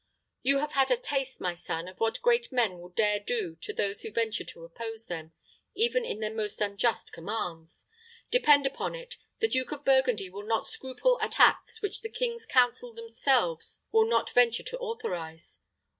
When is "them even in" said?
5.05-6.21